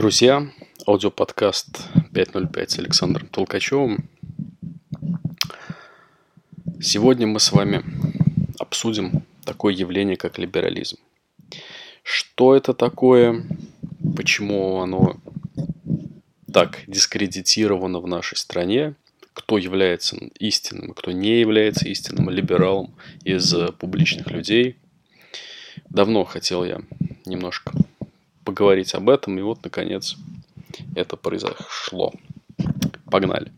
Друзья, 0.00 0.50
аудиоподкаст 0.86 1.82
505 2.14 2.70
с 2.70 2.78
Александром 2.78 3.28
Толкачевым. 3.28 4.08
Сегодня 6.80 7.26
мы 7.26 7.38
с 7.38 7.52
вами 7.52 7.84
обсудим 8.58 9.24
такое 9.44 9.74
явление, 9.74 10.16
как 10.16 10.38
либерализм. 10.38 10.96
Что 12.02 12.56
это 12.56 12.72
такое, 12.72 13.44
почему 14.16 14.80
оно 14.80 15.20
так 16.50 16.78
дискредитировано 16.86 18.00
в 18.00 18.06
нашей 18.06 18.38
стране, 18.38 18.94
кто 19.34 19.58
является 19.58 20.16
истинным, 20.38 20.94
кто 20.94 21.12
не 21.12 21.40
является 21.40 21.86
истинным 21.86 22.30
либералом 22.30 22.94
из 23.22 23.54
публичных 23.78 24.30
людей. 24.30 24.76
Давно 25.90 26.24
хотел 26.24 26.64
я 26.64 26.80
немножко 27.26 27.74
поговорить 28.50 28.94
об 28.94 29.08
этом, 29.08 29.38
и 29.38 29.42
вот, 29.42 29.62
наконец, 29.62 30.16
это 30.96 31.16
произошло. 31.16 32.12
Погнали. 33.08 33.52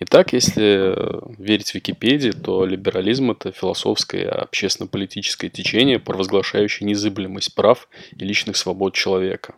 Итак, 0.00 0.32
если 0.32 0.96
верить 1.38 1.74
Википедии, 1.74 2.30
то 2.30 2.64
либерализм– 2.64 3.30
это 3.32 3.52
философское 3.52 4.28
общественно-политическое 4.28 5.50
течение, 5.50 5.98
провозглашающее 5.98 6.88
незыблемость 6.88 7.54
прав 7.54 7.88
и 8.16 8.24
личных 8.24 8.56
свобод 8.56 8.94
человека. 8.94 9.54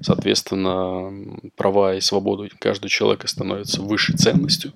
Соответственно, 0.00 1.38
права 1.56 1.94
и 1.94 2.00
свободу 2.00 2.48
каждого 2.58 2.88
человека 2.88 3.28
становятся 3.28 3.82
высшей 3.82 4.16
ценностью, 4.16 4.72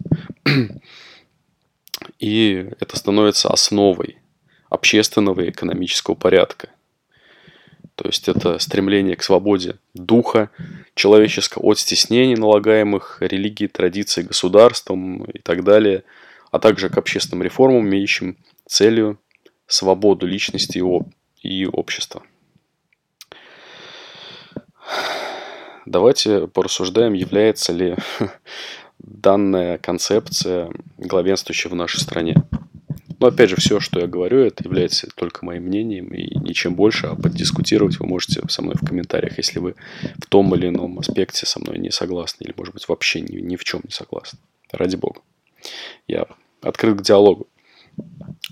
и 2.18 2.68
это 2.78 2.96
становится 2.96 3.48
основой 3.48 4.18
общественного 4.68 5.40
и 5.40 5.50
экономического 5.50 6.14
порядка. 6.14 6.68
То 7.96 8.06
есть 8.06 8.28
это 8.28 8.58
стремление 8.58 9.16
к 9.16 9.22
свободе 9.22 9.78
духа 9.94 10.50
человеческого 10.94 11.64
от 11.64 11.78
стеснений, 11.78 12.36
налагаемых 12.36 13.18
религией, 13.20 13.68
традицией, 13.68 14.26
государством 14.26 15.24
и 15.24 15.38
так 15.38 15.64
далее, 15.64 16.04
а 16.50 16.58
также 16.58 16.90
к 16.90 16.98
общественным 16.98 17.42
реформам, 17.42 17.88
имеющим 17.88 18.36
целью 18.66 19.18
свободу 19.66 20.26
личности 20.26 20.82
и 21.42 21.66
общества. 21.66 22.22
Давайте 25.86 26.48
порассуждаем, 26.48 27.14
является 27.14 27.72
ли 27.72 27.96
данная 28.98 29.78
концепция 29.78 30.70
главенствующей 30.98 31.70
в 31.70 31.74
нашей 31.74 32.00
стране. 32.00 32.34
Но 33.18 33.28
опять 33.28 33.50
же, 33.50 33.56
все, 33.56 33.80
что 33.80 34.00
я 34.00 34.06
говорю, 34.06 34.40
это 34.40 34.64
является 34.64 35.08
только 35.14 35.44
моим 35.44 35.64
мнением 35.64 36.08
и 36.08 36.38
ничем 36.38 36.74
больше, 36.74 37.06
а 37.06 37.16
поддискутировать 37.16 37.98
вы 37.98 38.06
можете 38.06 38.42
со 38.48 38.62
мной 38.62 38.74
в 38.80 38.86
комментариях, 38.86 39.38
если 39.38 39.58
вы 39.58 39.74
в 40.18 40.26
том 40.26 40.54
или 40.54 40.68
ином 40.68 40.98
аспекте 40.98 41.46
со 41.46 41.60
мной 41.60 41.78
не 41.78 41.90
согласны, 41.90 42.44
или, 42.44 42.54
может 42.56 42.74
быть, 42.74 42.88
вообще 42.88 43.20
ни, 43.20 43.40
ни 43.40 43.56
в 43.56 43.64
чем 43.64 43.80
не 43.84 43.90
согласны. 43.90 44.38
Ради 44.70 44.96
бога. 44.96 45.20
Я 46.06 46.26
открыт 46.60 46.98
к 46.98 47.02
диалогу. 47.02 47.46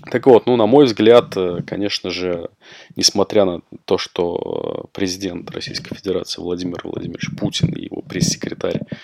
Так 0.09 0.25
вот, 0.25 0.47
ну, 0.47 0.55
на 0.55 0.65
мой 0.65 0.85
взгляд, 0.85 1.37
э, 1.37 1.61
конечно 1.65 2.09
же, 2.09 2.49
несмотря 2.95 3.45
на 3.45 3.61
то, 3.85 3.97
что 3.97 4.89
президент 4.91 5.49
Российской 5.51 5.95
Федерации 5.95 6.41
Владимир 6.41 6.81
Владимирович 6.83 7.29
Путин 7.37 7.69
и 7.73 7.85
его 7.85 8.01
пресс-секретарь 8.01 8.81
э, 8.81 8.95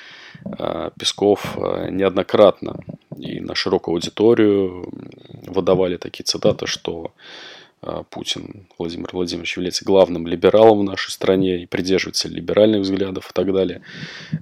Песков 0.97 1.58
э, 1.58 1.89
неоднократно 1.89 2.80
и 3.17 3.39
на 3.39 3.56
широкую 3.56 3.95
аудиторию 3.95 4.92
выдавали 5.48 5.98
такие 5.98 6.23
цитаты, 6.23 6.66
что 6.66 7.11
а, 7.81 8.03
Путин 8.03 8.67
Владимир 8.78 9.09
Владимирович 9.11 9.58
является 9.58 9.86
главным 9.86 10.28
либералом 10.28 10.80
в 10.80 10.83
нашей 10.83 11.11
стране 11.11 11.61
и 11.61 11.66
придерживается 11.66 12.28
либеральных 12.28 12.81
взглядов 12.81 13.30
и 13.30 13.33
так 13.33 13.53
далее. 13.53 13.81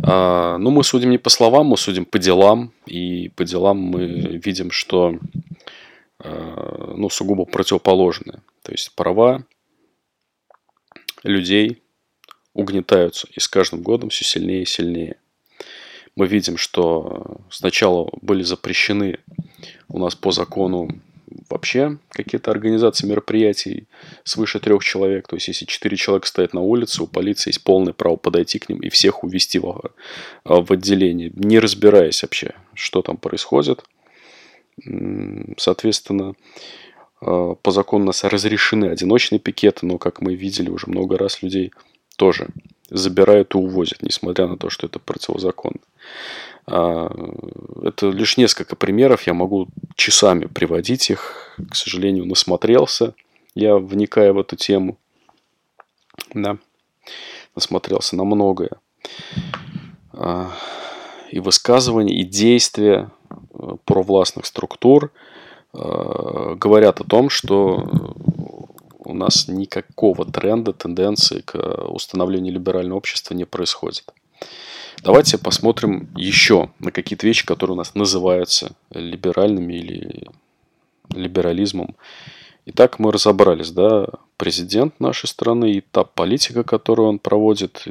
А, 0.03 0.57
Но 0.57 0.69
ну, 0.69 0.71
мы 0.71 0.83
судим 0.83 1.09
не 1.09 1.17
по 1.17 1.29
словам, 1.29 1.67
мы 1.67 1.77
судим 1.77 2.05
по 2.05 2.19
делам. 2.19 2.71
И 2.85 3.29
по 3.29 3.43
делам 3.43 3.77
мы 3.77 4.05
видим, 4.05 4.71
что 4.71 5.17
ну, 6.21 7.09
сугубо 7.09 7.45
противоположное. 7.45 8.41
То 8.61 8.73
есть 8.73 8.93
права 8.93 9.45
людей 11.23 11.81
угнетаются 12.53 13.27
и 13.31 13.39
с 13.39 13.47
каждым 13.47 13.81
годом 13.81 14.09
все 14.09 14.25
сильнее 14.25 14.63
и 14.63 14.65
сильнее 14.65 15.15
мы 16.19 16.27
видим, 16.27 16.57
что 16.57 17.37
сначала 17.49 18.09
были 18.21 18.43
запрещены 18.43 19.19
у 19.87 19.99
нас 19.99 20.15
по 20.15 20.31
закону 20.33 20.89
вообще 21.49 21.97
какие-то 22.09 22.51
организации 22.51 23.07
мероприятий 23.07 23.87
свыше 24.25 24.59
трех 24.59 24.83
человек. 24.83 25.29
То 25.29 25.37
есть, 25.37 25.47
если 25.47 25.63
четыре 25.63 25.95
человека 25.95 26.27
стоят 26.27 26.53
на 26.53 26.59
улице, 26.59 27.03
у 27.03 27.07
полиции 27.07 27.51
есть 27.51 27.63
полное 27.63 27.93
право 27.93 28.17
подойти 28.17 28.59
к 28.59 28.67
ним 28.67 28.79
и 28.79 28.89
всех 28.89 29.23
увести 29.23 29.59
в, 29.59 29.81
в 30.43 30.73
отделение, 30.73 31.31
не 31.35 31.57
разбираясь 31.57 32.21
вообще, 32.21 32.53
что 32.73 33.01
там 33.01 33.15
происходит. 33.15 33.85
Соответственно, 35.55 36.33
э, 37.21 37.55
по 37.61 37.71
закону 37.71 38.03
у 38.03 38.07
нас 38.07 38.25
разрешены 38.25 38.89
одиночные 38.89 39.39
пикеты, 39.39 39.85
но, 39.85 39.97
как 39.97 40.19
мы 40.19 40.35
видели 40.35 40.69
уже 40.69 40.87
много 40.87 41.17
раз, 41.17 41.41
людей 41.41 41.71
тоже 42.17 42.49
забирают 42.89 43.55
и 43.55 43.57
увозят, 43.57 44.01
несмотря 44.01 44.47
на 44.47 44.57
то, 44.57 44.69
что 44.69 44.87
это 44.87 44.99
противозаконно. 44.99 45.79
А, 46.65 47.09
это 47.83 48.09
лишь 48.09 48.37
несколько 48.37 48.75
примеров, 48.75 49.23
я 49.23 49.33
могу 49.33 49.67
часами 49.95 50.45
приводить 50.45 51.09
их, 51.09 51.55
к 51.69 51.75
сожалению, 51.75 52.25
насмотрелся, 52.25 53.13
я 53.55 53.77
вникая 53.77 54.33
в 54.33 54.39
эту 54.39 54.55
тему, 54.55 54.97
да, 56.33 56.57
насмотрелся 57.55 58.15
на 58.15 58.23
многое. 58.23 58.71
А, 60.13 60.51
и 61.31 61.39
высказывания, 61.39 62.15
и 62.15 62.23
действия 62.23 63.11
э, 63.29 63.75
провластных 63.85 64.45
структур 64.45 65.11
э, 65.73 66.55
говорят 66.55 67.01
о 67.01 67.03
том, 67.03 67.29
что 67.29 68.15
у 69.09 69.13
нас 69.13 69.47
никакого 69.47 70.25
тренда, 70.25 70.73
тенденции 70.73 71.41
к 71.41 71.55
установлению 71.89 72.53
либерального 72.53 72.97
общества 72.97 73.33
не 73.33 73.45
происходит. 73.45 74.05
Давайте 75.03 75.37
посмотрим 75.37 76.09
еще 76.15 76.71
на 76.79 76.91
какие-то 76.91 77.25
вещи, 77.25 77.45
которые 77.45 77.75
у 77.75 77.77
нас 77.77 77.95
называются 77.95 78.73
либеральными 78.91 79.73
или 79.73 80.27
либерализмом. 81.13 81.95
Итак, 82.65 82.99
мы 82.99 83.11
разобрались, 83.11 83.71
да, 83.71 84.07
президент 84.37 84.99
нашей 84.99 85.27
страны 85.27 85.71
и 85.71 85.81
та 85.81 86.03
политика, 86.03 86.63
которую 86.63 87.09
он 87.09 87.19
проводит, 87.19 87.83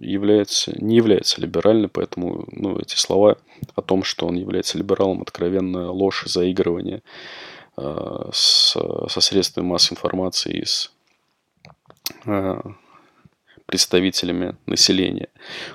является, 0.00 0.72
не 0.82 0.96
является 0.96 1.40
либеральной, 1.40 1.88
поэтому 1.88 2.44
ну, 2.50 2.76
эти 2.78 2.96
слова 2.96 3.36
о 3.76 3.82
том, 3.82 4.02
что 4.02 4.26
он 4.26 4.36
является 4.36 4.78
либералом, 4.78 5.22
откровенная 5.22 5.88
ложь 5.88 6.24
заигрывание 6.26 6.96
э, 6.96 7.00
с, 8.32 8.76
со 9.08 9.20
средствами 9.20 9.66
массовой 9.66 9.96
информации 9.96 10.58
и 10.58 10.64
с 10.64 10.92
э, 12.26 12.60
представителями 13.66 14.56
населения. 14.66 15.28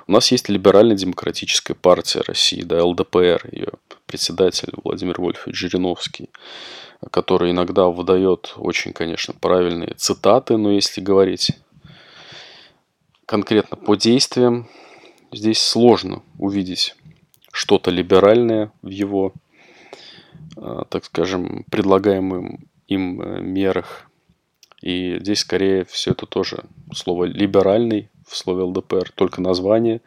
У 0.06 0.12
нас 0.12 0.30
есть 0.30 0.48
либерально-демократическая 0.48 1.74
партия 1.74 2.20
России, 2.20 2.62
да, 2.62 2.84
ЛДПР, 2.84 3.48
ее 3.52 3.72
председатель 4.06 4.72
Владимир 4.84 5.20
Вольфович 5.20 5.56
Жириновский, 5.56 6.30
который 7.10 7.50
иногда 7.52 7.86
выдает 7.86 8.52
очень, 8.56 8.92
конечно, 8.92 9.34
правильные 9.34 9.94
цитаты, 9.94 10.56
но 10.56 10.72
если 10.72 11.00
говорить 11.00 11.52
конкретно 13.24 13.76
по 13.76 13.96
действиям, 13.96 14.68
здесь 15.32 15.60
сложно 15.60 16.22
увидеть 16.38 16.94
что-то 17.52 17.90
либеральное 17.90 18.72
в 18.82 18.88
его, 18.88 19.32
так 20.90 21.04
скажем, 21.04 21.64
предлагаемым 21.70 22.68
им 22.86 23.20
э, 23.20 23.40
мерах 23.40 24.08
и 24.82 25.18
здесь 25.20 25.40
скорее 25.40 25.84
все 25.84 26.12
это 26.12 26.26
тоже 26.26 26.64
слово 26.92 27.24
либеральный 27.24 28.10
в 28.26 28.36
слове 28.36 28.62
ЛДПР, 28.64 29.10
только 29.14 29.40
название. 29.40 30.00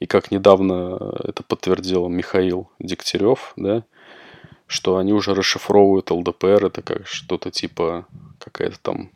И 0.00 0.06
как 0.06 0.30
недавно 0.30 1.14
это 1.24 1.42
подтвердил 1.42 2.08
Михаил 2.08 2.70
Дегтярев, 2.78 3.52
да, 3.56 3.84
что 4.66 4.96
они 4.96 5.12
уже 5.12 5.34
расшифровывают 5.34 6.10
ЛДПР, 6.10 6.66
это 6.66 6.82
как 6.82 7.06
что-то 7.06 7.50
типа 7.50 8.06
какая-то 8.38 8.78
там 8.80 9.10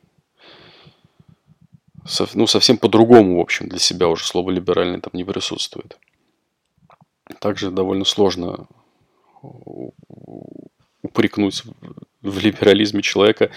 ну, 2.34 2.46
совсем 2.46 2.78
по-другому, 2.78 3.38
в 3.38 3.40
общем, 3.40 3.68
для 3.68 3.78
себя 3.78 4.08
уже 4.08 4.24
слово 4.24 4.50
либеральный 4.50 5.00
там 5.00 5.10
не 5.14 5.24
присутствует. 5.24 5.98
Также 7.40 7.70
довольно 7.70 8.04
сложно 8.04 8.66
упрекнуть 11.18 11.62
в 12.22 12.38
либерализме 12.38 13.02
человека, 13.02 13.50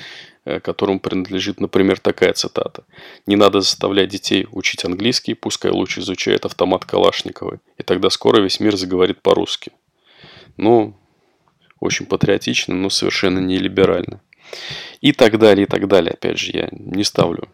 Э, 0.44 0.60
которому 0.60 1.00
принадлежит, 1.00 1.60
например, 1.60 2.00
такая 2.00 2.34
цитата. 2.34 2.84
«Не 3.28 3.36
надо 3.36 3.62
заставлять 3.62 4.10
детей 4.10 4.48
учить 4.52 4.84
английский, 4.84 5.36
пускай 5.36 5.70
лучше 5.70 6.00
изучают 6.00 6.46
автомат 6.46 6.84
Калашникова, 6.84 7.60
и 7.78 7.84
тогда 7.84 8.10
скоро 8.10 8.42
весь 8.42 8.60
мир 8.60 8.76
заговорит 8.76 9.22
по-русски». 9.22 9.72
Ну, 10.58 10.98
очень 11.80 12.08
патриотично, 12.08 12.74
но 12.74 12.90
совершенно 12.90 13.38
не 13.38 13.60
либерально. 13.60 14.20
И 15.00 15.12
так 15.12 15.38
далее, 15.38 15.68
и 15.68 15.70
так 15.70 15.88
далее. 15.88 16.14
Опять 16.14 16.40
же, 16.40 16.52
я 16.54 16.70
не 16.72 17.04
ставлю 17.04 17.48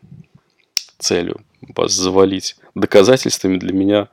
целью 0.98 1.42
вас 1.59 1.92
завалить 1.92 2.56
доказательствами, 2.74 3.57
для 3.57 3.74
меня, 3.74 4.07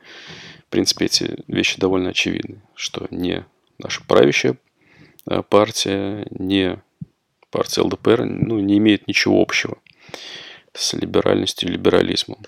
в 0.67 0.69
принципе, 0.69 1.05
эти 1.05 1.37
вещи 1.47 1.79
довольно 1.79 2.09
очевидны, 2.09 2.61
что 2.75 3.07
не 3.09 3.45
наша 3.79 4.03
правящая 4.05 4.57
партия, 5.49 6.27
не 6.31 6.81
партия 7.51 7.81
ЛДПР 7.81 8.25
ну, 8.25 8.59
не 8.59 8.77
имеет 8.77 9.07
ничего 9.07 9.41
общего 9.41 9.77
с 10.73 10.93
либеральностью 10.93 11.69
и 11.69 11.71
либерализмом. 11.71 12.39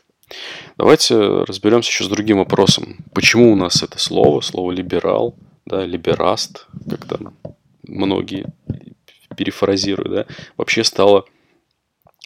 Давайте 0.77 1.15
разберемся 1.17 1.89
еще 1.89 2.03
с 2.03 2.09
другим 2.09 2.39
вопросом. 2.39 2.97
Почему 3.13 3.53
у 3.53 3.55
нас 3.55 3.81
это 3.81 3.97
слово, 3.97 4.41
слово 4.41 4.71
либерал, 4.71 5.35
да, 5.65 5.85
либераст, 5.85 6.67
как 6.89 7.05
там 7.05 7.37
многие 7.83 8.45
перефразируют, 9.37 10.11
да, 10.11 10.25
вообще 10.57 10.83
стало 10.83 11.25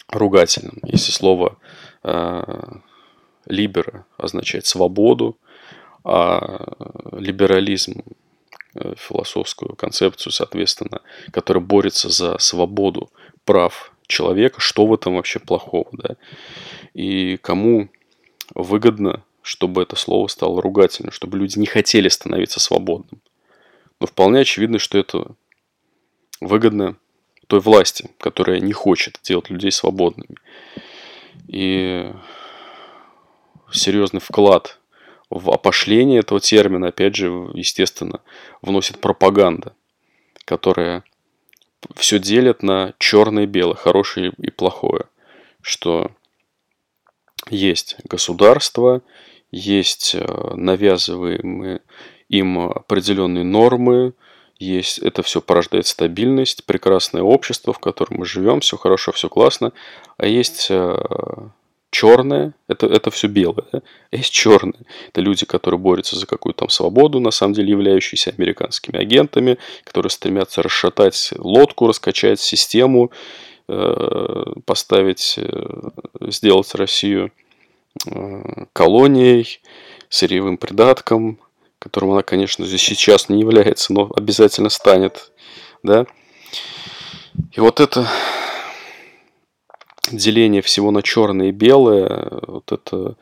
ругательным. 0.07 0.79
Если 0.83 1.11
слово 1.11 1.57
э, 2.03 2.41
либера 3.45 4.05
означает 4.17 4.65
свободу, 4.65 5.37
а 6.03 6.73
либерализм 7.11 8.01
философскую 8.73 9.75
концепцию, 9.75 10.31
соответственно, 10.31 11.01
которая 11.31 11.63
борется 11.63 12.09
за 12.09 12.37
свободу 12.37 13.11
прав 13.45 13.93
человека, 14.07 14.59
что 14.59 14.85
в 14.85 14.93
этом 14.93 15.15
вообще 15.15 15.39
плохого, 15.39 15.87
да? 15.93 16.15
И 16.93 17.37
кому 17.37 17.89
выгодно, 18.53 19.23
чтобы 19.41 19.81
это 19.81 19.95
слово 19.95 20.27
стало 20.27 20.61
ругательным, 20.61 21.11
чтобы 21.11 21.37
люди 21.37 21.57
не 21.57 21.65
хотели 21.65 22.09
становиться 22.09 22.59
свободным. 22.59 23.21
Но 23.99 24.07
вполне 24.07 24.39
очевидно, 24.39 24.79
что 24.79 24.97
это 24.97 25.35
выгодно 26.39 26.97
той 27.47 27.59
власти, 27.59 28.09
которая 28.19 28.59
не 28.59 28.73
хочет 28.73 29.19
делать 29.23 29.49
людей 29.49 29.71
свободными. 29.71 30.35
И 31.47 32.11
серьезный 33.71 34.19
вклад 34.19 34.79
в 35.31 35.49
опошление 35.49 36.19
этого 36.19 36.39
термина, 36.39 36.89
опять 36.89 37.15
же, 37.15 37.27
естественно, 37.53 38.21
вносит 38.61 38.99
пропаганда, 38.99 39.73
которая 40.45 41.03
все 41.95 42.19
делит 42.19 42.61
на 42.61 42.93
черное 42.99 43.43
и 43.43 43.47
белое, 43.47 43.75
хорошее 43.75 44.33
и 44.37 44.51
плохое. 44.51 45.05
Что 45.61 46.11
есть 47.49 47.95
государство, 48.03 49.01
есть 49.51 50.15
э, 50.15 50.53
навязываемые 50.55 51.81
им 52.29 52.59
определенные 52.59 53.43
нормы, 53.43 54.13
есть, 54.59 54.99
это 54.99 55.23
все 55.23 55.41
порождает 55.41 55.87
стабильность, 55.87 56.65
прекрасное 56.65 57.23
общество, 57.23 57.73
в 57.73 57.79
котором 57.79 58.19
мы 58.19 58.25
живем, 58.25 58.59
все 58.59 58.77
хорошо, 58.77 59.11
все 59.11 59.27
классно, 59.27 59.73
а 60.17 60.27
есть 60.27 60.67
э, 60.69 60.97
черное, 61.91 62.53
это, 62.67 62.87
это 62.87 63.11
все 63.11 63.27
белое, 63.27 63.65
да? 63.71 63.81
а 64.11 64.15
есть 64.15 64.31
черное. 64.31 64.79
Это 65.09 65.21
люди, 65.21 65.45
которые 65.45 65.79
борются 65.79 66.15
за 66.15 66.25
какую-то 66.25 66.59
там 66.59 66.69
свободу, 66.69 67.19
на 67.19 67.31
самом 67.31 67.53
деле 67.53 67.71
являющиеся 67.71 68.31
американскими 68.31 68.97
агентами, 68.97 69.57
которые 69.83 70.09
стремятся 70.09 70.63
расшатать 70.63 71.33
лодку, 71.37 71.87
раскачать 71.87 72.39
систему, 72.39 73.11
э, 73.67 74.43
поставить, 74.65 75.35
э, 75.37 75.89
сделать 76.29 76.73
Россию 76.75 77.31
э, 78.07 78.65
колонией, 78.73 79.61
сырьевым 80.09 80.57
придатком, 80.57 81.39
которым 81.77 82.11
она, 82.11 82.21
конечно, 82.21 82.65
здесь 82.65 82.81
сейчас 82.81 83.27
не 83.27 83.41
является, 83.41 83.91
но 83.93 84.11
обязательно 84.15 84.69
станет, 84.69 85.31
да. 85.83 86.05
И 87.53 87.59
вот 87.59 87.79
это 87.79 88.07
деление 90.11 90.61
всего 90.61 90.91
на 90.91 91.01
черное 91.01 91.49
и 91.49 91.51
белое, 91.51 92.29
вот 92.47 92.71
это 92.71 93.15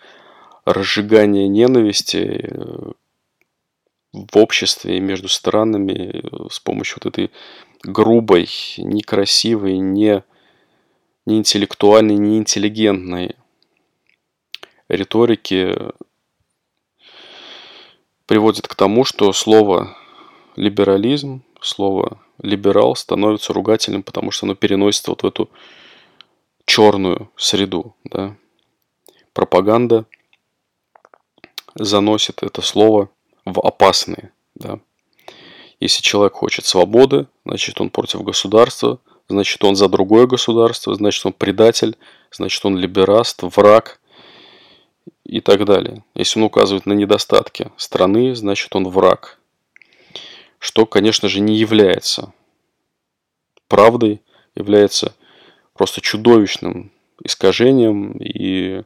разжигание 0.65 1.47
ненависти 1.47 2.41
э, 2.43 2.91
в 4.13 4.37
обществе 4.37 4.97
и 4.97 5.01
между 5.01 5.27
странами 5.27 6.23
с 6.49 6.59
помощью 6.59 6.99
вот 7.01 7.15
этой 7.15 7.31
грубой, 7.83 8.49
некрасивой, 8.77 9.77
не, 9.77 10.23
не 11.25 11.37
интеллектуальной, 11.37 12.15
не 12.15 12.37
интеллигентной 12.37 13.35
риторики 14.87 15.75
приводит 18.25 18.67
к 18.67 18.75
тому, 18.75 19.05
что 19.05 19.31
слово 19.33 19.95
либерализм, 20.55 21.43
слово 21.61 22.19
либерал 22.41 22.95
становится 22.95 23.53
ругательным, 23.53 24.03
потому 24.03 24.31
что 24.31 24.45
оно 24.45 24.55
переносится 24.55 25.11
вот 25.11 25.23
в 25.23 25.25
эту 25.25 25.49
черную 26.69 27.31
среду. 27.35 27.95
Да? 28.03 28.35
Пропаганда 29.33 30.05
заносит 31.73 32.43
это 32.43 32.61
слово 32.61 33.09
в 33.43 33.59
опасные. 33.59 34.31
Да? 34.53 34.79
Если 35.79 36.03
человек 36.03 36.33
хочет 36.33 36.65
свободы, 36.65 37.25
значит 37.43 37.81
он 37.81 37.89
против 37.89 38.21
государства, 38.21 38.99
значит 39.27 39.63
он 39.63 39.75
за 39.75 39.89
другое 39.89 40.27
государство, 40.27 40.93
значит 40.93 41.25
он 41.25 41.33
предатель, 41.33 41.97
значит 42.31 42.63
он 42.63 42.77
либераст, 42.77 43.41
враг 43.41 43.99
и 45.23 45.41
так 45.41 45.65
далее. 45.65 46.03
Если 46.13 46.39
он 46.39 46.45
указывает 46.45 46.85
на 46.85 46.93
недостатки 46.93 47.71
страны, 47.77 48.35
значит 48.35 48.75
он 48.75 48.87
враг. 48.87 49.39
Что, 50.59 50.85
конечно 50.85 51.29
же, 51.29 51.39
не 51.39 51.55
является 51.55 52.31
правдой, 53.67 54.21
является 54.53 55.15
просто 55.79 56.01
чудовищным 56.01 56.91
искажением. 57.23 58.11
И 58.19 58.81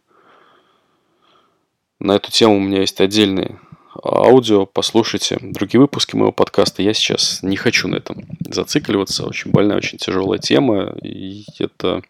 на 1.98 2.12
эту 2.18 2.32
тему 2.32 2.58
у 2.58 2.60
меня 2.60 2.82
есть 2.82 3.02
отдельные 3.02 3.60
аудио, 4.04 4.68
послушайте 4.68 5.40
другие 5.42 5.82
выпуски 5.82 6.16
моего 6.16 6.32
подкаста. 6.32 6.84
Я 6.84 6.94
сейчас 6.94 7.42
не 7.42 7.56
хочу 7.56 7.88
на 7.88 7.96
этом 7.96 8.28
зацикливаться. 8.48 9.26
Очень 9.26 9.50
больная, 9.50 9.78
очень 9.78 9.98
тяжелая 9.98 10.38
тема. 10.38 10.96
И 11.02 11.46
это, 11.58 12.04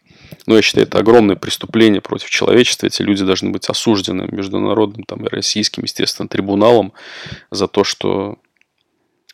ну, 0.48 0.58
я 0.58 0.62
считаю, 0.62 0.86
это 0.86 1.00
огромное 1.00 1.38
преступление 1.38 2.02
против 2.02 2.30
человечества. 2.30 2.88
Эти 2.88 3.04
люди 3.04 3.24
должны 3.24 3.52
быть 3.52 3.70
осуждены 3.70 4.28
международным 4.30 5.04
там, 5.06 5.26
и 5.26 5.30
российским, 5.30 5.84
естественно, 5.84 6.28
трибуналом 6.28 6.92
за 7.52 7.70
то, 7.70 7.86
что 7.86 8.38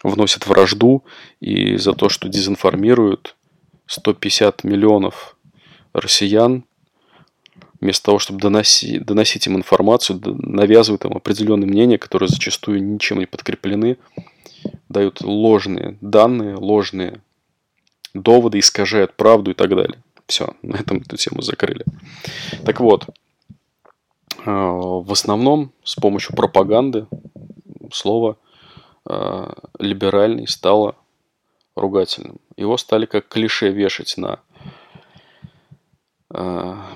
вносят 0.03 0.45
вражду 0.45 1.03
и 1.39 1.75
за 1.77 1.93
то, 1.93 2.07
что 2.07 2.29
дезинформируют 2.29 3.35
150 3.87 4.63
миллионов 4.63 5.35
россиян, 5.93 6.63
вместо 7.81 8.05
того, 8.05 8.19
чтобы 8.19 8.39
доносить, 8.39 9.03
доносить 9.05 9.47
им 9.47 9.55
информацию, 9.57 10.19
навязывают 10.23 11.05
им 11.05 11.13
определенные 11.15 11.67
мнения, 11.67 11.97
которые 11.97 12.29
зачастую 12.29 12.83
ничем 12.83 13.19
не 13.19 13.25
подкреплены, 13.25 13.97
дают 14.89 15.21
ложные 15.21 15.97
данные, 16.01 16.55
ложные 16.55 17.21
доводы, 18.13 18.59
искажают 18.59 19.15
правду 19.15 19.51
и 19.51 19.53
так 19.53 19.69
далее. 19.69 20.01
Все, 20.27 20.53
на 20.61 20.75
этом 20.75 20.97
эту 20.97 21.17
тему 21.17 21.41
закрыли. 21.41 21.85
Так 22.65 22.79
вот, 22.79 23.05
э, 23.07 23.09
в 24.45 25.11
основном 25.11 25.71
с 25.83 25.95
помощью 25.95 26.35
пропаганды 26.35 27.07
слово 27.91 28.37
э, 29.09 29.53
либеральный 29.79 30.47
стало 30.47 30.95
ругательным. 31.75 32.37
Его 32.57 32.77
стали 32.77 33.05
как 33.05 33.27
клише 33.27 33.69
вешать 33.69 34.15
на 34.17 34.39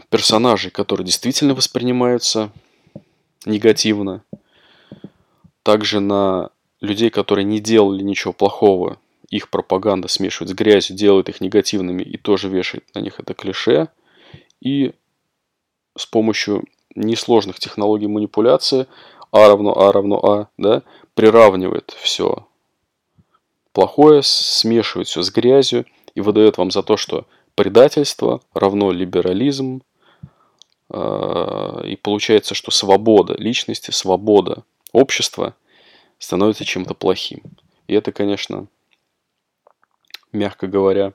персонажей, 0.10 0.72
которые 0.72 1.06
действительно 1.06 1.56
воспринимаются 1.56 2.52
негативно. 3.46 4.24
Также 5.63 6.00
на 6.00 6.52
людей, 6.82 7.10
которые 7.10 7.46
не 7.46 7.60
делали 7.60 8.04
ничего 8.04 8.34
плохого, 8.34 8.98
их 9.30 9.50
пропаганда 9.50 10.08
смешивает 10.08 10.50
с 10.50 10.54
грязью, 10.54 10.96
делает 10.96 11.30
их 11.30 11.42
негативными 11.42 12.04
и 12.04 12.18
тоже 12.18 12.50
вешает 12.50 12.86
на 12.94 13.00
них 13.00 13.20
это 13.20 13.34
клише. 13.34 13.88
И 14.62 14.94
с 15.98 16.06
помощью 16.06 16.63
несложных 16.96 17.60
технологий 17.60 18.08
манипуляции 18.08 18.88
А 19.32 19.48
равно 19.48 19.75
А 19.75 19.92
равно 19.92 20.20
А, 20.24 20.48
да, 20.58 20.84
приравнивает 21.16 21.96
все 22.00 22.48
плохое, 23.72 24.22
смешивает 24.24 25.08
все 25.08 25.24
с 25.24 25.32
грязью 25.32 25.86
и 26.13 26.22
выдает 26.22 26.58
вам 26.58 26.70
за 26.70 26.84
то, 26.84 26.98
что 26.98 27.25
предательство 27.56 28.42
равно 28.54 28.92
либерализм. 28.92 29.82
А, 30.90 31.82
и 31.86 31.96
получается, 31.96 32.56
что 32.56 32.72
свобода 32.72 33.36
личности, 33.36 33.92
свобода 33.92 34.64
общества 34.92 35.56
становится 36.20 36.66
чем-то 36.66 36.94
плохим. 36.94 37.42
И 37.88 37.94
это, 37.94 38.12
конечно, 38.12 38.68
мягко 40.32 40.68
говоря, 40.68 41.14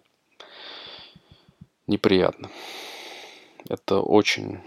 неприятно. 1.86 2.50
Это 3.68 4.00
очень, 4.00 4.60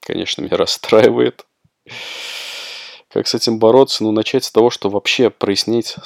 конечно, 0.00 0.42
меня 0.42 0.56
расстраивает. 0.56 1.46
Как 3.08 3.26
с 3.26 3.34
этим 3.34 3.58
бороться? 3.58 4.02
Ну, 4.02 4.12
начать 4.12 4.44
с 4.44 4.50
того, 4.50 4.70
что 4.70 4.90
вообще 4.90 5.30
прояснить 5.30 5.96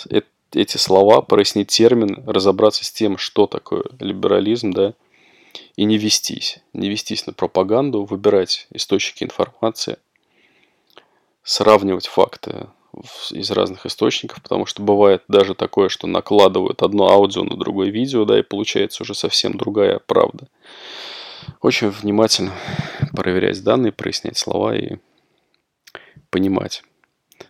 эти 0.53 0.77
слова, 0.77 1.23
прояснить 1.23 1.69
термин, 1.69 2.23
разобраться 2.27 2.85
с 2.85 2.93
тем, 2.93 3.19
что 3.19 3.47
такое 3.47 3.85
либерализм, 3.99 4.73
да, 4.73 4.95
и 5.77 5.85
не 5.85 5.99
вестись. 5.99 6.59
Не 6.73 6.89
вестись 6.89 7.27
на 7.27 7.33
пропаганду, 7.33 8.05
выбирать 8.05 8.67
источники 8.73 9.25
информации, 9.25 9.99
сравнивать 11.43 12.07
факты 12.07 12.69
из 13.31 13.51
разных 13.51 13.87
источников, 13.87 14.43
потому 14.43 14.67
что 14.67 14.83
бывает 14.83 15.23
даже 15.29 15.55
такое, 15.55 15.89
что 15.89 16.07
накладывают 16.07 16.83
одно 16.83 17.09
аудио 17.09 17.45
на 17.45 17.57
другое 17.57 17.91
видео, 17.91 18.25
да, 18.25 18.39
и 18.39 18.43
получается 18.43 19.03
уже 19.03 19.15
совсем 19.15 19.57
другая 19.57 20.01
правда. 20.01 20.49
Очень 21.61 21.91
внимательно 21.91 22.53
проверять 23.13 23.63
данные, 23.63 23.93
прояснять 23.93 24.37
слова 24.37 24.77
и 24.77 24.97
понимать, 26.31 26.83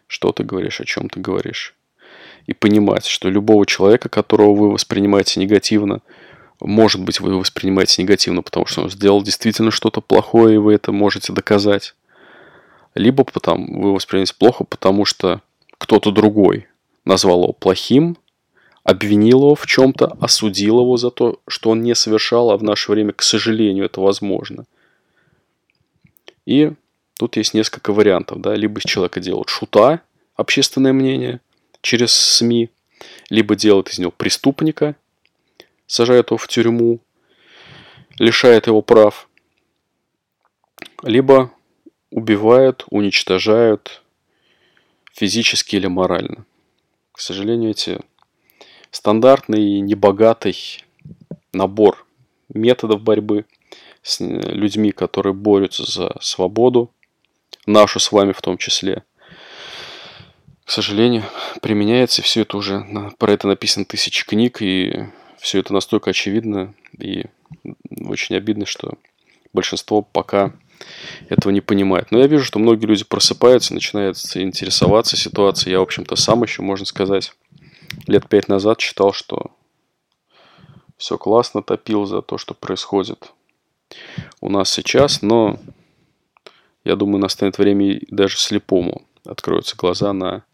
что 0.06 0.32
ты 0.32 0.44
говоришь, 0.44 0.80
о 0.80 0.84
чем 0.84 1.08
ты 1.08 1.20
говоришь. 1.20 1.74
И 2.46 2.52
понимать, 2.52 3.06
что 3.06 3.28
любого 3.28 3.66
человека, 3.66 4.08
которого 4.08 4.54
вы 4.54 4.72
воспринимаете 4.72 5.40
негативно, 5.40 6.00
может 6.60 7.02
быть, 7.02 7.20
вы 7.20 7.30
его 7.30 7.40
воспринимаете 7.40 8.02
негативно, 8.02 8.42
потому 8.42 8.66
что 8.66 8.82
он 8.82 8.90
сделал 8.90 9.22
действительно 9.22 9.70
что-то 9.70 10.00
плохое, 10.00 10.56
и 10.56 10.58
вы 10.58 10.74
это 10.74 10.92
можете 10.92 11.32
доказать. 11.32 11.94
Либо 12.94 13.24
потому, 13.24 13.82
вы 13.82 13.94
воспринимаете 13.94 14.34
плохо, 14.38 14.64
потому 14.64 15.04
что 15.04 15.40
кто-то 15.78 16.10
другой 16.10 16.66
назвал 17.04 17.44
его 17.44 17.52
плохим, 17.52 18.18
обвинил 18.84 19.38
его 19.38 19.54
в 19.54 19.66
чем-то, 19.66 20.16
осудил 20.20 20.80
его 20.80 20.96
за 20.96 21.10
то, 21.10 21.40
что 21.48 21.70
он 21.70 21.82
не 21.82 21.94
совершал, 21.94 22.50
а 22.50 22.58
в 22.58 22.62
наше 22.62 22.90
время, 22.90 23.12
к 23.12 23.22
сожалению, 23.22 23.86
это 23.86 24.00
возможно. 24.00 24.64
И 26.46 26.72
тут 27.18 27.36
есть 27.36 27.54
несколько 27.54 27.92
вариантов. 27.92 28.40
Да? 28.40 28.54
Либо 28.54 28.80
из 28.80 28.84
человека 28.84 29.20
делают 29.20 29.48
шута, 29.48 30.00
общественное 30.36 30.92
мнение, 30.92 31.40
через 31.80 32.12
СМИ, 32.12 32.70
либо 33.30 33.56
делают 33.56 33.88
из 33.88 33.98
него 33.98 34.10
преступника, 34.10 34.96
сажают 35.86 36.30
его 36.30 36.38
в 36.38 36.48
тюрьму, 36.48 37.00
лишает 38.18 38.66
его 38.66 38.82
прав, 38.82 39.28
либо 41.02 41.52
убивают, 42.10 42.84
уничтожают 42.90 44.02
физически 45.12 45.76
или 45.76 45.86
морально. 45.86 46.44
К 47.12 47.20
сожалению, 47.20 47.70
эти 47.70 48.00
стандартный 48.90 49.80
небогатый 49.80 50.84
набор 51.52 52.06
методов 52.48 53.02
борьбы 53.02 53.46
с 54.02 54.20
людьми, 54.20 54.92
которые 54.92 55.34
борются 55.34 55.84
за 55.90 56.16
свободу, 56.20 56.90
нашу 57.66 58.00
с 58.00 58.12
вами 58.12 58.32
в 58.32 58.40
том 58.40 58.58
числе, 58.58 59.04
к 60.70 60.72
сожалению, 60.72 61.24
применяется, 61.62 62.22
все 62.22 62.42
это 62.42 62.56
уже, 62.56 62.86
про 63.18 63.32
это 63.32 63.48
написано 63.48 63.84
тысячи 63.84 64.24
книг, 64.24 64.62
и 64.62 65.04
все 65.36 65.58
это 65.58 65.72
настолько 65.72 66.10
очевидно, 66.10 66.74
и 66.96 67.24
очень 68.06 68.36
обидно, 68.36 68.66
что 68.66 68.94
большинство 69.52 70.00
пока 70.00 70.52
этого 71.28 71.50
не 71.50 71.60
понимает. 71.60 72.12
Но 72.12 72.20
я 72.20 72.28
вижу, 72.28 72.44
что 72.44 72.60
многие 72.60 72.86
люди 72.86 73.02
просыпаются, 73.02 73.74
начинают 73.74 74.16
интересоваться 74.36 75.16
ситуацией. 75.16 75.72
Я, 75.72 75.80
в 75.80 75.82
общем-то, 75.82 76.14
сам 76.14 76.44
еще, 76.44 76.62
можно 76.62 76.86
сказать, 76.86 77.32
лет 78.06 78.28
пять 78.28 78.46
назад 78.46 78.78
читал, 78.78 79.12
что 79.12 79.50
все 80.96 81.18
классно, 81.18 81.64
топил 81.64 82.06
за 82.06 82.22
то, 82.22 82.38
что 82.38 82.54
происходит 82.54 83.32
у 84.40 84.48
нас 84.48 84.70
сейчас, 84.70 85.20
но 85.20 85.58
я 86.84 86.94
думаю, 86.94 87.20
настанет 87.20 87.58
время 87.58 88.00
даже 88.08 88.38
слепому 88.38 89.02
откроются 89.30 89.76
глаза 89.76 90.12
на 90.12 90.44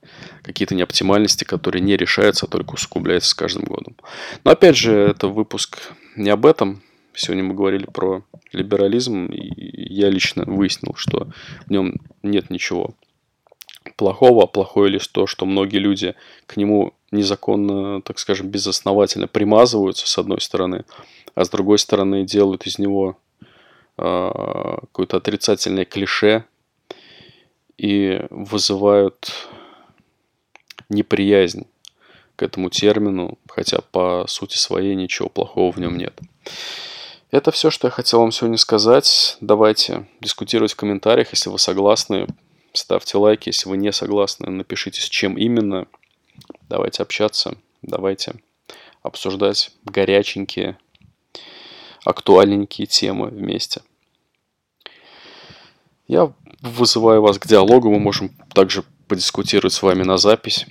какие-то 0.43 0.75
неоптимальности, 0.75 1.45
которые 1.45 1.83
не 1.83 1.97
решаются, 1.97 2.47
а 2.47 2.49
только 2.49 2.75
усугубляются 2.75 3.31
с 3.31 3.35
каждым 3.35 3.65
годом. 3.65 3.97
Но 4.45 4.51
опять 4.51 4.77
же, 4.77 4.95
это 4.95 5.29
выпуск 5.29 5.79
не 6.15 6.31
об 6.31 6.47
этом. 6.47 6.83
Сегодня 7.15 7.45
мы 7.45 7.55
говорили 7.55 7.87
про 7.87 8.23
либерализм, 8.53 9.27
и 9.27 9.93
я 9.93 10.11
лично 10.11 10.45
выяснил, 10.47 10.95
что 10.95 11.29
в 11.67 11.71
нем 11.71 11.95
нет 12.23 12.51
ничего 12.51 12.95
плохого, 13.97 14.45
а 14.45 14.47
плохое 14.47 14.91
лишь 14.91 15.07
то, 15.09 15.27
что 15.27 15.47
многие 15.47 15.79
люди 15.79 16.15
к 16.47 16.57
нему 16.57 16.93
незаконно, 17.11 18.03
так 18.03 18.19
скажем, 18.19 18.49
безосновательно 18.49 19.29
примазываются, 19.29 20.07
с 20.07 20.19
одной 20.19 20.41
стороны, 20.41 20.85
а 21.35 21.45
с 21.45 21.49
другой 21.49 21.79
стороны 21.79 22.25
делают 22.25 22.67
из 22.67 22.79
него 22.79 23.17
э, 23.97 24.31
какое-то 24.81 25.17
отрицательное 25.17 25.85
клише 25.85 26.45
и 27.79 28.27
вызывают 28.31 29.49
неприязнь 30.89 31.67
к 32.37 32.43
этому 32.43 32.71
термину, 32.71 33.39
хотя 33.49 33.81
по 33.81 34.27
сути 34.29 34.57
своей 34.57 34.95
ничего 34.95 35.29
плохого 35.29 35.73
в 35.73 35.79
нем 35.79 35.97
нет. 35.97 36.19
Это 37.31 37.51
все, 37.51 37.71
что 37.71 37.89
я 37.89 37.91
хотел 37.91 38.21
вам 38.21 38.31
сегодня 38.31 38.57
сказать. 38.57 39.37
Давайте 39.41 40.07
дискутировать 40.21 40.73
в 40.73 40.77
комментариях, 40.77 41.33
если 41.33 41.51
вы 41.51 41.59
согласны. 41.59 42.27
Ставьте 42.73 43.19
лайки, 43.19 43.49
если 43.49 43.69
вы 43.69 43.79
не 43.79 43.91
согласны, 43.93 44.51
напишите, 44.51 45.01
с 45.01 45.09
чем 45.09 45.37
именно. 45.37 45.87
Давайте 46.69 47.03
общаться, 47.03 47.57
давайте 47.83 48.35
обсуждать 49.03 49.71
горяченькие, 49.85 50.79
актуальненькие 52.05 52.87
темы 52.87 53.29
вместе. 53.29 53.83
Я 56.07 56.33
вызываю 56.61 57.23
вас 57.23 57.39
к 57.39 57.47
диалогу, 57.47 57.91
мы 57.91 57.99
можем 57.99 58.31
также 58.53 58.85
подискутировать 59.09 59.73
с 59.73 59.83
вами 59.83 60.03
на 60.03 60.19
запись. 60.19 60.67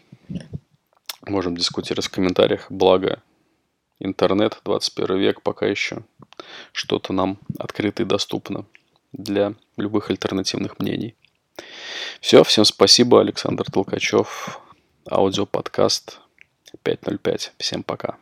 Можем 1.28 1.58
дискутировать 1.58 2.06
в 2.06 2.12
комментариях, 2.12 2.68
благо 2.70 3.22
интернет, 4.00 4.60
21 4.66 5.18
век, 5.18 5.42
пока 5.42 5.66
еще 5.66 6.04
что-то 6.72 7.14
нам 7.14 7.40
открыто 7.58 8.04
и 8.04 8.06
доступно 8.06 8.66
для 9.14 9.56
любых 9.78 10.10
альтернативных 10.10 10.80
мнений. 10.80 11.16
Все, 12.20 12.44
всем 12.44 12.66
спасибо, 12.66 13.22
Александр 13.22 13.66
Толкачев, 13.72 14.60
аудиоподкаст 15.10 16.20
505. 16.84 17.54
Всем 17.58 17.84
пока. 17.84 18.18